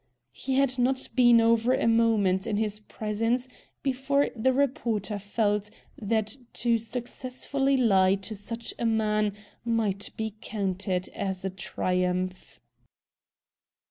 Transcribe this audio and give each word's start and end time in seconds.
He 0.31 0.55
had 0.55 0.79
not 0.79 1.09
been 1.13 1.39
over 1.39 1.75
a 1.75 1.87
moment 1.87 2.47
in 2.47 2.57
his 2.57 2.79
presence 2.79 3.47
before 3.83 4.29
the 4.35 4.51
reporter 4.51 5.19
felt 5.19 5.69
that 5.95 6.37
to 6.53 6.79
successfully 6.79 7.77
lie 7.77 8.15
to 8.15 8.33
such 8.35 8.73
a 8.79 8.85
man 8.87 9.33
might 9.63 10.09
be 10.17 10.33
counted 10.41 11.07
as 11.09 11.45
a 11.45 11.51
triumph. 11.51 12.59